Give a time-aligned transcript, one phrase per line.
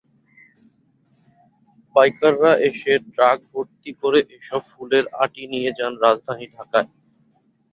[1.95, 6.89] পাইকাররা এসে ট্রাকভর্তি করে এসব ফুলের আঁটি নিয়ে যান রাজধানী ঢাকায়।